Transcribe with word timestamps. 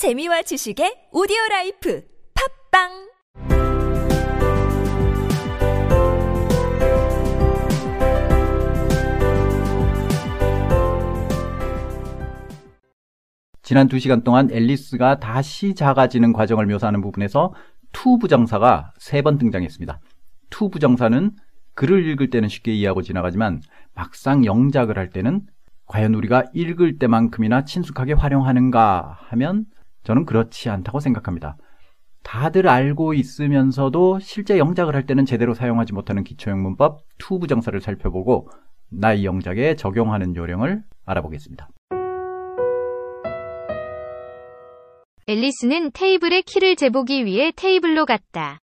재미와 0.00 0.40
지식의 0.40 1.10
오디오 1.12 1.36
라이프 1.50 2.02
팟빵 2.72 2.88
지난 13.60 13.88
2시간 13.88 14.24
동안 14.24 14.50
앨리스가 14.50 15.20
다시 15.20 15.74
작아지는 15.74 16.32
과정을 16.32 16.64
묘사하는 16.64 17.02
부분에서 17.02 17.52
to 17.92 18.16
부정사가 18.16 18.94
세 18.96 19.20
번 19.20 19.36
등장했습니다. 19.36 20.00
to 20.48 20.70
부정사는 20.70 21.32
글을 21.74 22.06
읽을 22.08 22.30
때는 22.30 22.48
쉽게 22.48 22.72
이해하고 22.72 23.02
지나가지만 23.02 23.60
막상 23.94 24.46
영작을 24.46 24.96
할 24.96 25.10
때는 25.10 25.42
과연 25.84 26.14
우리가 26.14 26.44
읽을 26.54 26.98
때만큼이나 26.98 27.66
친숙하게 27.66 28.14
활용하는가 28.14 29.18
하면 29.28 29.66
저는 30.04 30.24
그렇지 30.24 30.70
않다고 30.70 31.00
생각합니다. 31.00 31.56
다들 32.22 32.68
알고 32.68 33.14
있으면서도 33.14 34.18
실제 34.20 34.58
영작을 34.58 34.94
할 34.94 35.06
때는 35.06 35.24
제대로 35.24 35.54
사용하지 35.54 35.92
못하는 35.92 36.22
기초 36.22 36.62
영문법 36.62 37.00
to 37.18 37.38
부정사를 37.38 37.80
살펴보고 37.80 38.48
나의 38.90 39.24
영작에 39.24 39.76
적용하는 39.76 40.36
요령을 40.36 40.82
알아보겠습니다. 41.06 41.68
앨리스는 45.26 45.92
테이블의 45.92 46.42
키를 46.42 46.76
재보기 46.76 47.24
위해 47.24 47.52
테이블로 47.54 48.04
갔다. 48.04 48.58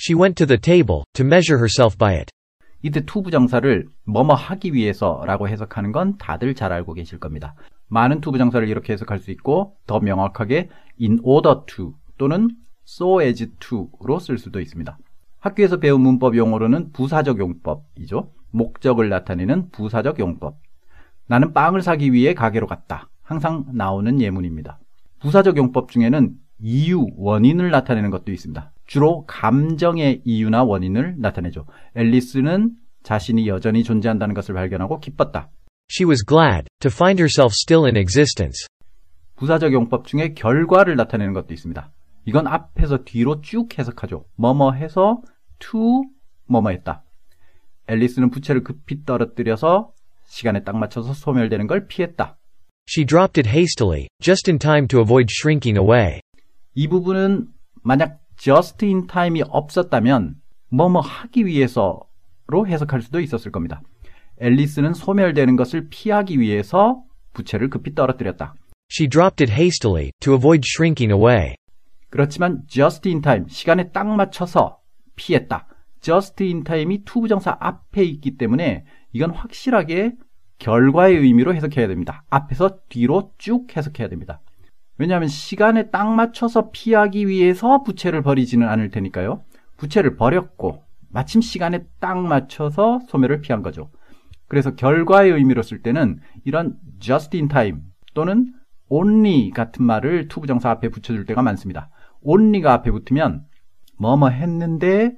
She 0.00 0.18
went 0.18 0.34
to 0.36 0.46
the 0.46 0.58
table 0.58 1.02
to 1.12 1.24
measure 1.24 1.60
herself 1.60 1.96
by 1.98 2.14
it. 2.14 2.32
이때 2.82 3.04
to 3.04 3.22
부정사를 3.22 3.86
뭐뭐 4.04 4.34
하기 4.34 4.72
위해서라고 4.72 5.48
해석하는 5.48 5.92
건 5.92 6.16
다들 6.18 6.54
잘 6.54 6.72
알고 6.72 6.94
계실 6.94 7.18
겁니다. 7.18 7.54
많은 7.88 8.20
to 8.20 8.32
부정사를 8.32 8.68
이렇게 8.68 8.92
해석할 8.92 9.18
수 9.18 9.30
있고 9.30 9.76
더 9.86 10.00
명확하게 10.00 10.68
in 11.00 11.18
order 11.22 11.60
to 11.66 11.94
또는 12.18 12.50
so 12.86 13.20
as 13.22 13.50
to로 13.58 14.18
쓸 14.18 14.38
수도 14.38 14.60
있습니다. 14.60 14.98
학교에서 15.38 15.78
배운 15.78 16.00
문법 16.00 16.36
용어로는 16.36 16.92
부사적 16.92 17.38
용법이죠. 17.38 18.30
목적을 18.50 19.08
나타내는 19.08 19.70
부사적 19.70 20.18
용법. 20.18 20.56
나는 21.26 21.52
빵을 21.52 21.82
사기 21.82 22.12
위해 22.12 22.34
가게로 22.34 22.66
갔다. 22.66 23.08
항상 23.22 23.66
나오는 23.72 24.20
예문입니다. 24.20 24.78
부사적 25.20 25.56
용법 25.56 25.90
중에는 25.90 26.36
이유, 26.58 27.06
원인을 27.16 27.70
나타내는 27.70 28.10
것도 28.10 28.32
있습니다. 28.32 28.72
주로 28.86 29.24
감정의 29.26 30.22
이유나 30.24 30.64
원인을 30.64 31.16
나타내죠. 31.18 31.66
앨리스는 31.94 32.76
자신이 33.02 33.46
여전히 33.48 33.84
존재한다는 33.84 34.34
것을 34.34 34.54
발견하고 34.54 35.00
기뻤다. 35.00 35.50
She 35.88 36.04
was 36.04 36.24
glad 36.24 36.66
to 36.80 36.90
find 36.90 37.20
herself 37.20 37.52
still 37.54 37.84
in 37.84 37.96
existence. 37.96 38.66
부사적 39.36 39.72
용법 39.72 40.06
중에 40.06 40.34
결과를 40.34 40.96
나타내는 40.96 41.32
것도 41.32 41.54
있습니다. 41.54 41.92
이건 42.24 42.46
앞에서 42.46 43.04
뒤로 43.04 43.40
쭉 43.40 43.78
해석하죠. 43.78 44.24
뭐뭐 44.36 44.72
해서 44.72 45.22
to 45.58 46.02
뭐뭐 46.46 46.70
했다. 46.70 47.04
앨리스는 47.86 48.30
부채를 48.30 48.64
급히 48.64 49.04
떨어뜨려서 49.04 49.92
시간에 50.26 50.64
딱 50.64 50.76
맞춰서 50.76 51.12
소멸되는 51.12 51.66
걸 51.68 51.86
피했다. 51.86 52.36
She 52.88 53.06
dropped 53.06 53.38
it 53.40 53.48
hastily, 53.48 54.08
just 54.20 54.50
in 54.50 54.58
time 54.58 54.88
to 54.88 55.00
avoid 55.00 55.28
shrinking 55.30 55.78
away. 55.78 56.20
이 56.74 56.88
부분은 56.88 57.48
만약 57.82 58.20
just 58.36 58.84
in 58.84 59.06
time이 59.06 59.42
없었다면 59.48 60.34
뭐뭐 60.70 61.00
하기 61.00 61.46
위해서로 61.46 62.66
해석할 62.66 63.02
수도 63.02 63.20
있었을 63.20 63.52
겁니다. 63.52 63.82
앨리스는 64.40 64.94
소멸되는 64.94 65.56
것을 65.56 65.88
피하기 65.90 66.40
위해서 66.40 67.02
부채를 67.32 67.70
급히 67.70 67.94
떨어뜨렸다. 67.94 68.54
She 68.90 69.08
dropped 69.08 69.42
it 69.42 69.52
hastily, 69.52 70.10
to 70.20 70.34
avoid 70.34 70.62
shrinking 70.64 71.12
away. 71.12 71.54
그렇지만 72.10 72.62
just 72.68 73.08
in 73.08 73.20
time, 73.20 73.46
시간에 73.48 73.90
딱 73.90 74.06
맞춰서 74.06 74.78
피했다. 75.16 75.66
just 76.00 76.42
in 76.44 76.62
time이 76.62 77.04
to부정사 77.04 77.56
앞에 77.58 78.04
있기 78.04 78.36
때문에 78.36 78.84
이건 79.12 79.30
확실하게 79.30 80.12
결과의 80.58 81.16
의미로 81.16 81.54
해석해야 81.54 81.88
됩니다. 81.88 82.24
앞에서 82.30 82.78
뒤로 82.88 83.32
쭉 83.38 83.76
해석해야 83.76 84.08
됩니다. 84.08 84.40
왜냐하면 84.98 85.28
시간에 85.28 85.90
딱 85.90 86.14
맞춰서 86.14 86.70
피하기 86.70 87.28
위해서 87.28 87.82
부채를 87.82 88.22
버리지는 88.22 88.66
않을 88.66 88.90
테니까요. 88.90 89.44
부채를 89.76 90.16
버렸고 90.16 90.82
마침 91.10 91.40
시간에 91.40 91.84
딱 92.00 92.18
맞춰서 92.18 93.00
소멸을 93.08 93.40
피한 93.40 93.62
거죠. 93.62 93.90
그래서 94.48 94.74
결과의 94.74 95.32
의미로 95.32 95.62
쓸 95.62 95.82
때는 95.82 96.20
이런 96.44 96.76
just 97.00 97.36
in 97.36 97.48
time 97.48 97.80
또는 98.14 98.52
only 98.88 99.50
같은 99.50 99.84
말을 99.84 100.28
to부정사 100.28 100.70
앞에 100.70 100.88
붙여줄 100.88 101.26
때가 101.26 101.42
많습니다. 101.42 101.90
only가 102.22 102.72
앞에 102.74 102.90
붙으면 102.90 103.44
뭐뭐 103.98 104.28
했는데 104.30 105.12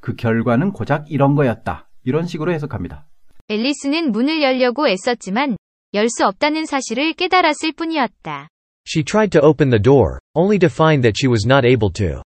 그 0.00 0.14
결과는 0.16 0.72
고작 0.72 1.10
이런 1.10 1.34
거였다. 1.34 1.88
이런 2.04 2.26
식으로 2.26 2.52
해석합니다. 2.52 3.06
앨리스는 3.48 4.12
문을 4.12 4.42
열려고 4.42 4.88
애썼지만 4.88 5.56
열 5.92 6.08
수 6.08 6.24
없다는 6.24 6.66
사실을 6.66 7.12
깨달았을 7.14 7.72
뿐이었다. 7.72 8.48
She 8.88 9.04
tried 9.04 9.38
to 9.38 9.46
open 9.46 9.70
the 9.70 9.82
door, 9.82 10.18
only 10.34 10.58
to 10.58 10.68
find 10.72 11.02
that 11.02 11.14
she 11.20 11.28
was 11.28 11.44
not 11.46 11.66
able 11.68 11.92
to. 11.92 12.22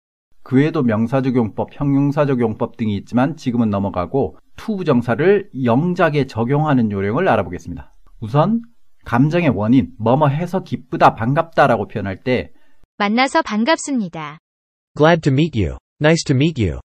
그 0.51 0.57
외에도 0.57 0.83
명사적 0.83 1.37
용법, 1.37 1.69
형용사적 1.71 2.41
용법 2.41 2.77
등이 2.77 2.97
있지만 2.97 3.37
지금은 3.37 3.71
넘어가고 3.71 4.37
to부정사를 4.57 5.49
영작에 5.63 6.27
적용하는 6.27 6.91
요령을 6.91 7.29
알아보겠습니다. 7.29 7.95
우선 8.19 8.61
감정의 9.05 9.51
원인, 9.51 9.93
뭐뭐 10.01 10.27
해서 10.27 10.65
기쁘다, 10.65 11.15
반갑다라고 11.15 11.87
표현할 11.87 12.17
때 12.25 12.51
만나서 12.99 13.43
반갑습니다. 13.43 14.39
Glad 14.97 15.21
to 15.21 15.33
meet 15.33 15.57
you. 15.57 15.77
Nice 16.03 16.25
to 16.27 16.35
meet 16.35 16.61
you. 16.61 16.81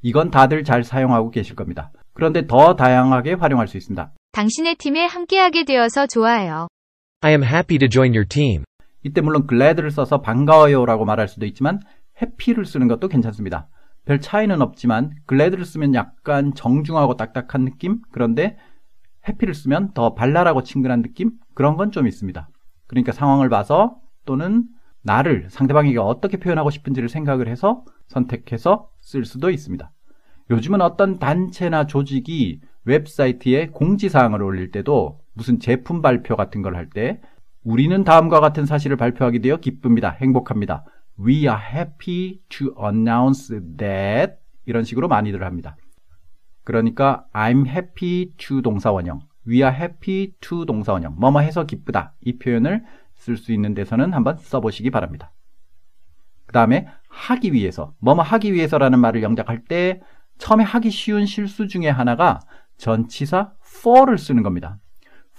이건 0.00 0.30
다들 0.30 0.62
잘 0.62 0.84
사용하고 0.84 1.32
계실 1.32 1.56
겁니다. 1.56 1.90
그런데 2.14 2.46
더 2.46 2.76
다양하게 2.76 3.32
활용할 3.32 3.66
수 3.66 3.76
있습니다. 3.78 4.12
당신의 4.30 4.76
팀에 4.76 5.06
함께하게 5.06 5.64
되어서 5.64 6.06
좋아요. 6.06 6.68
I 7.22 7.32
am 7.32 7.42
happy 7.42 7.78
to 7.78 7.88
join 7.88 8.12
your 8.12 8.28
team. 8.28 8.62
이때 9.04 9.20
물론 9.20 9.46
glad를 9.48 9.90
써서 9.90 10.20
반가워요라고 10.20 11.04
말할 11.04 11.28
수도 11.28 11.46
있지만 11.46 11.80
happy를 12.20 12.64
쓰는 12.66 12.88
것도 12.88 13.08
괜찮습니다. 13.08 13.68
별 14.04 14.20
차이는 14.20 14.62
없지만 14.62 15.12
glad를 15.28 15.64
쓰면 15.64 15.94
약간 15.94 16.54
정중하고 16.54 17.16
딱딱한 17.16 17.64
느낌? 17.64 18.00
그런데 18.10 18.56
happy를 19.26 19.54
쓰면 19.54 19.92
더 19.94 20.14
발랄하고 20.14 20.62
친근한 20.62 21.02
느낌? 21.02 21.32
그런 21.54 21.76
건 21.76 21.90
좀 21.90 22.06
있습니다. 22.06 22.48
그러니까 22.86 23.12
상황을 23.12 23.48
봐서 23.48 23.98
또는 24.24 24.64
나를 25.02 25.46
상대방에게 25.50 25.98
어떻게 25.98 26.38
표현하고 26.38 26.70
싶은지를 26.70 27.08
생각을 27.08 27.48
해서 27.48 27.84
선택해서 28.08 28.90
쓸 29.00 29.24
수도 29.24 29.50
있습니다. 29.50 29.90
요즘은 30.50 30.80
어떤 30.80 31.18
단체나 31.18 31.86
조직이 31.86 32.60
웹사이트에 32.84 33.68
공지사항을 33.68 34.42
올릴 34.42 34.70
때도 34.70 35.20
무슨 35.34 35.60
제품 35.60 36.00
발표 36.02 36.36
같은 36.36 36.62
걸 36.62 36.74
할 36.74 36.88
때 36.90 37.20
우리는 37.64 38.02
다음과 38.02 38.40
같은 38.40 38.64
사실을 38.64 38.96
발표하게 38.96 39.40
되어 39.40 39.58
기쁩니다. 39.58 40.10
행복합니다. 40.10 40.84
We 41.20 41.48
are 41.48 41.58
happy 41.58 42.42
to 42.50 42.74
announce 42.80 43.48
that 43.76 44.34
이런 44.66 44.84
식으로 44.84 45.08
많이들 45.08 45.42
합니다. 45.42 45.76
그러니까 46.62 47.26
I'm 47.32 47.66
happy 47.66 48.34
to 48.36 48.62
동사원형, 48.62 49.20
we 49.46 49.56
are 49.62 49.74
happy 49.74 50.34
to 50.40 50.64
동사원형, 50.64 51.16
뭐뭐 51.18 51.40
해서 51.40 51.64
기쁘다 51.64 52.14
이 52.20 52.38
표현을 52.38 52.84
쓸 53.14 53.36
수 53.36 53.52
있는 53.52 53.74
데서는 53.74 54.12
한번 54.12 54.36
써보시기 54.36 54.90
바랍니다. 54.90 55.32
그 56.46 56.52
다음에 56.52 56.86
하기 57.08 57.52
위해서, 57.52 57.94
뭐뭐 57.98 58.22
하기 58.22 58.52
위해서라는 58.52 59.00
말을 59.00 59.22
영작할 59.22 59.64
때 59.64 60.00
처음에 60.38 60.62
하기 60.62 60.90
쉬운 60.90 61.26
실수 61.26 61.66
중에 61.66 61.88
하나가 61.88 62.40
전치사 62.76 63.54
for를 63.64 64.18
쓰는 64.18 64.42
겁니다. 64.42 64.78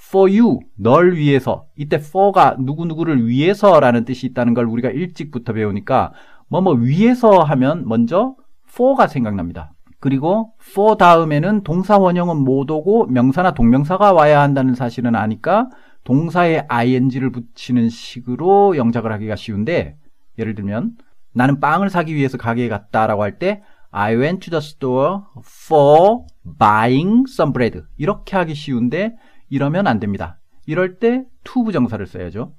For 0.09 0.29
you, 0.29 0.59
널 0.75 1.15
위해서. 1.15 1.67
이때 1.75 1.97
for가 1.97 2.55
누구누구를 2.59 3.27
위해서라는 3.27 4.05
뜻이 4.05 4.25
있다는 4.27 4.55
걸 4.55 4.65
우리가 4.65 4.89
일찍부터 4.89 5.53
배우니까 5.53 6.13
뭐뭐 6.47 6.73
위해서 6.73 7.39
하면 7.39 7.87
먼저 7.87 8.35
for가 8.67 9.07
생각납니다. 9.07 9.73
그리고 9.99 10.53
for 10.61 10.97
다음에는 10.97 11.63
동사 11.63 11.97
원형은 11.97 12.37
못 12.37 12.71
오고 12.71 13.07
명사나 13.07 13.51
동명사가 13.53 14.13
와야 14.13 14.41
한다는 14.41 14.73
사실은 14.73 15.15
아니까 15.15 15.69
동사에 16.05 16.65
ing를 16.69 17.31
붙이는 17.31 17.89
식으로 17.89 18.77
영작을 18.77 19.11
하기가 19.11 19.35
쉬운데 19.35 19.97
예를 20.39 20.55
들면 20.55 20.93
나는 21.33 21.59
빵을 21.59 21.89
사기 21.89 22.15
위해서 22.15 22.37
가게에 22.37 22.69
갔다라고 22.69 23.21
할 23.21 23.37
때 23.37 23.61
I 23.91 24.15
went 24.15 24.49
to 24.49 24.51
the 24.51 24.65
store 24.65 25.21
for 25.39 26.21
buying 26.57 27.25
some 27.27 27.51
bread 27.53 27.81
이렇게 27.97 28.37
하기 28.37 28.55
쉬운데 28.55 29.15
이러면 29.49 29.87
안 29.87 29.99
됩니다. 29.99 30.39
이럴 30.65 30.99
때 30.99 31.23
to 31.43 31.63
부정사를 31.63 32.05
써야죠. 32.05 32.55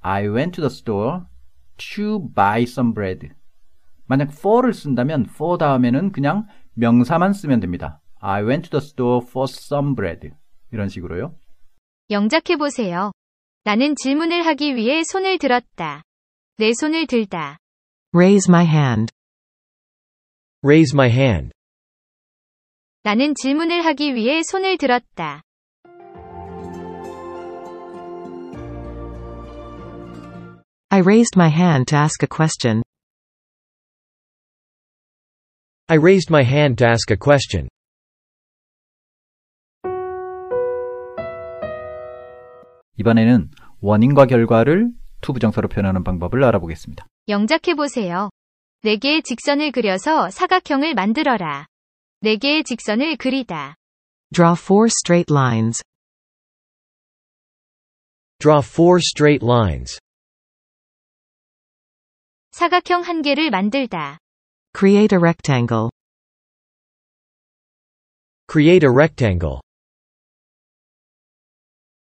I 0.00 0.28
went 0.28 0.60
to 0.60 0.68
the 0.68 0.72
store 0.72 1.22
to 1.76 2.32
buy 2.34 2.62
some 2.62 2.92
bread. 2.92 3.30
만약 4.06 4.28
for를 4.32 4.74
쓴다면 4.74 5.26
for 5.30 5.58
다음에는 5.58 6.12
그냥 6.12 6.46
명사만 6.74 7.32
쓰면 7.32 7.60
됩니다. 7.60 8.00
I 8.20 8.42
went 8.42 8.68
to 8.68 8.78
the 8.78 8.86
store 8.86 9.26
for 9.26 9.46
some 9.48 9.94
bread. 9.94 10.30
이런 10.72 10.88
식으로요. 10.88 11.34
영작해 12.10 12.56
보세요. 12.56 13.12
나는 13.64 13.94
질문을 13.96 14.44
하기 14.44 14.76
위해 14.76 15.02
손을 15.04 15.38
들었다. 15.38 16.02
내 16.58 16.72
손을 16.74 17.06
들다. 17.06 17.56
Raise 18.14 18.50
my 18.50 18.66
hand. 18.66 19.12
Raise 20.62 20.94
my 20.94 21.10
hand. 21.10 21.50
나는 23.02 23.34
질문을 23.34 23.84
하기 23.86 24.14
위해 24.14 24.42
손을 24.42 24.76
들었다. 24.76 25.42
I 30.93 31.01
raised 31.01 31.35
my 31.35 31.49
hand 31.49 31.87
to 31.89 31.97
ask 31.97 32.23
a 32.23 32.27
question. 32.27 32.81
I 35.87 35.97
raised 35.97 36.29
my 36.29 36.43
hand 36.43 36.77
to 36.77 36.87
ask 36.87 37.11
a 37.11 37.17
question. 37.17 37.67
이번에는 42.97 43.49
원인과 43.81 44.25
결과를 44.25 44.91
투부정사로 45.21 45.67
표현하는 45.69 46.03
방법을 46.03 46.43
알아보겠습니다. 46.43 47.07
영작해보세요. 47.27 48.29
네 48.81 48.97
개의 48.97 49.23
직선을 49.23 49.71
그려서 49.71 50.29
사각형을 50.29 50.93
만들어라. 50.95 51.65
네 52.21 52.37
개의 52.37 52.63
직선을 52.63 53.17
그리다. 53.17 53.75
Draw 54.33 54.55
four 54.59 54.87
straight 54.87 55.31
lines. 55.33 55.81
Draw 58.39 58.61
four 58.65 58.99
straight 58.99 59.45
lines. 59.45 59.99
사각형 62.54 63.02
한 63.02 63.20
개를 63.20 63.50
만들다. 63.50 64.18
Create 64.78 65.12
a 65.12 65.18
rectangle. 65.18 65.90
Create 68.48 68.86
a 68.86 68.92
rectangle. 68.94 69.58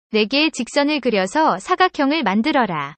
네 0.10 0.26
개의 0.26 0.52
직선을 0.52 1.00
그려서 1.00 1.58
사각형을 1.58 2.24
만들어라. 2.24 2.96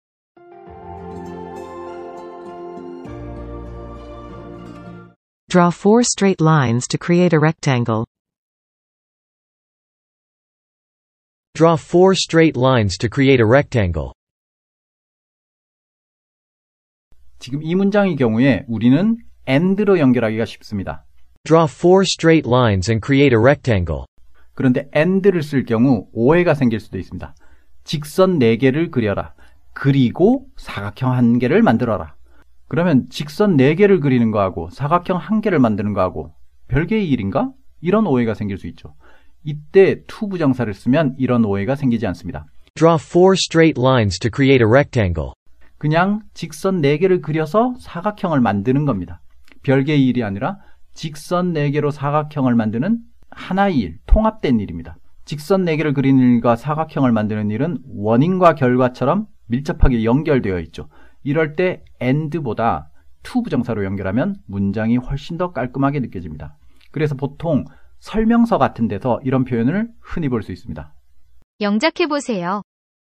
Draw 5.47 5.69
four 5.69 6.01
straight 6.01 6.41
lines 6.41 6.87
to 6.87 6.97
create 6.97 7.35
a 7.35 7.39
rectangle. 7.39 8.05
Draw 11.53 11.77
four 11.77 12.15
straight 12.15 12.57
lines 12.57 12.97
to 12.97 13.07
create 13.07 13.39
a 13.39 13.45
rectangle. 13.45 14.11
지금 17.43 17.61
이 17.61 17.75
문장의 17.75 18.15
경우에 18.15 18.63
우리는 18.69 19.17
and로 19.49 19.99
연결하기가 19.99 20.45
쉽습니다. 20.45 21.03
Draw 21.43 21.69
four 21.69 22.03
straight 22.03 22.49
lines 22.49 22.89
and 22.89 23.05
create 23.05 23.35
a 23.35 23.37
rectangle. 23.37 24.05
그런데 24.53 24.89
and를 24.95 25.43
쓸 25.43 25.65
경우 25.65 26.07
오해가 26.13 26.53
생길 26.53 26.79
수도 26.79 26.97
있습니다. 26.97 27.35
직선 27.83 28.39
4개를 28.39 28.91
그려라. 28.91 29.33
그리고 29.73 30.45
사각형 30.55 31.11
1개를 31.11 31.61
만들어라. 31.61 32.15
그러면 32.69 33.07
직선 33.09 33.57
4개를 33.57 33.99
그리는 33.99 34.31
거하고 34.31 34.69
사각형 34.69 35.19
1개를 35.19 35.57
만드는 35.57 35.91
거하고 35.91 36.33
별개의 36.69 37.09
일인가? 37.09 37.51
이런 37.81 38.07
오해가 38.07 38.35
생길 38.35 38.57
수 38.57 38.67
있죠. 38.67 38.95
이때 39.43 40.05
to 40.07 40.29
부정사를 40.29 40.73
쓰면 40.73 41.15
이런 41.17 41.43
오해가 41.43 41.75
생기지 41.75 42.07
않습니다. 42.07 42.45
Draw 42.75 42.97
four 43.03 43.33
straight 43.33 43.77
lines 43.77 44.17
to 44.19 44.31
create 44.33 44.63
a 44.63 44.65
rectangle. 44.65 45.33
그냥 45.83 46.21
직선 46.33 46.81
4개를 46.81 47.21
그려서 47.21 47.73
사각형을 47.77 48.39
만드는 48.39 48.85
겁니다. 48.85 49.19
별개의 49.63 50.07
일이 50.07 50.23
아니라 50.23 50.59
직선 50.93 51.51
4개로 51.53 51.91
사각형을 51.91 52.55
만드는 52.55 52.99
하나의 53.31 53.79
일, 53.79 53.97
통합된 54.05 54.61
일입니다. 54.61 54.95
직선 55.25 55.65
4개를 55.65 55.93
그리는 55.93 56.17
일과 56.35 56.55
사각형을 56.55 57.11
만드는 57.11 57.51
일은 57.51 57.79
원인과 57.97 58.55
결과처럼 58.55 59.27
밀접하게 59.47 60.05
연결되어 60.05 60.57
있죠. 60.61 60.87
이럴 61.21 61.57
때 61.57 61.83
and보다 62.01 62.89
to 63.23 63.43
부정사로 63.43 63.83
연결하면 63.83 64.37
문장이 64.47 64.95
훨씬 64.95 65.37
더 65.37 65.51
깔끔하게 65.51 65.99
느껴집니다. 65.99 66.55
그래서 66.91 67.15
보통 67.15 67.65
설명서 67.99 68.57
같은 68.57 68.87
데서 68.87 69.19
이런 69.25 69.43
표현을 69.43 69.89
흔히 69.99 70.29
볼 70.29 70.43
수 70.43 70.53
있습니다. 70.53 70.93
영작해보세요. 71.59 72.61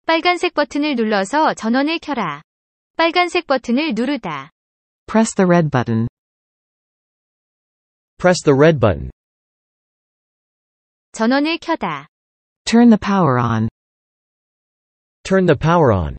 빨간색 0.08 0.54
버튼을 0.54 0.96
눌러서 0.96 1.54
전원을 1.54 2.00
켜라. 2.02 2.42
빨간색 2.97 3.47
버튼을 3.47 3.95
누르다. 3.95 4.51
Press 5.07 5.35
the 5.35 5.47
red 5.47 5.71
button. 5.71 6.09
Press 8.19 8.43
the 8.43 8.57
red 8.57 8.81
button. 8.81 9.11
전원을 11.13 11.59
켜다. 11.59 12.09
Turn 12.65 12.89
the 12.89 12.99
power 12.99 13.39
on. 13.39 13.69
Turn 15.23 15.47
the 15.47 15.59
power 15.59 15.93
on. 15.95 16.17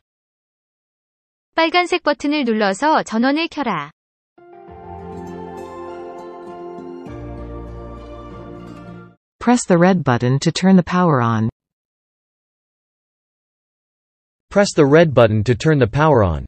빨간색 1.54 2.02
버튼을 2.02 2.44
눌러서 2.44 3.02
전원을 3.02 3.48
켜라. 3.48 3.90
Press 9.40 9.66
the 9.66 9.78
red 9.78 10.04
button 10.04 10.38
to 10.40 10.52
turn 10.52 10.76
the 10.76 10.84
power 10.84 11.20
on. 11.20 11.48
Press 14.50 14.74
the 14.74 14.86
red 14.86 15.14
button 15.14 15.42
to 15.44 15.54
turn 15.54 15.78
the 15.78 15.86
power 15.86 16.22
on. 16.22 16.46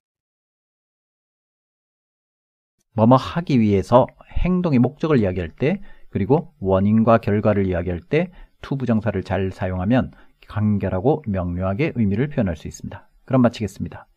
뭐뭐 2.95 3.15
하기 3.15 3.59
위해서 3.59 4.07
행동의 4.29 4.79
목적을 4.79 5.19
이야기할 5.19 5.49
때 5.49 5.81
그리고 6.09 6.53
원인과 6.59 7.19
결과를 7.19 7.67
이야기할 7.67 7.99
때 7.99 8.31
to 8.61 8.77
부정사를 8.77 9.21
잘 9.23 9.51
사용하면 9.51 10.11
간결하고 10.47 11.23
명료하게 11.27 11.93
의미를 11.95 12.29
표현할 12.29 12.55
수 12.55 12.67
있습니다. 12.67 13.07
그럼 13.25 13.41
마치겠습니다. 13.41 14.07